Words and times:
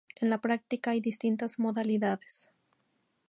En 0.15 0.31
la 0.31 0.41
práctica 0.41 0.89
hay 0.89 0.99
distintas 0.99 1.59
modalidades. 1.59 2.49